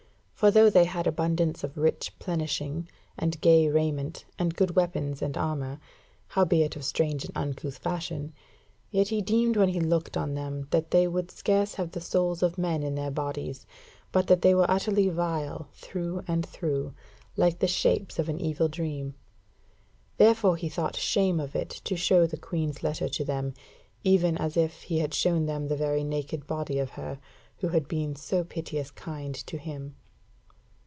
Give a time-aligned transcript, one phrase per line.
[0.41, 5.37] For though they had abundance of rich plenishing, and gay raiment, and good weapons and
[5.37, 5.79] armour,
[6.29, 8.33] howbeit of strange and uncouth fashion,
[8.89, 12.41] yet he deemed when he looked on them that they would scarce have the souls
[12.41, 13.67] of men in their bodies,
[14.11, 16.95] but that they were utterly vile through and through,
[17.37, 19.13] like the shapes of an evil dream.
[20.17, 23.53] Therefore he thought shame of it to show the Queen's letter to them,
[24.03, 27.19] even as if he had shown them the very naked body of her,
[27.57, 29.93] who had been so piteous kind to him.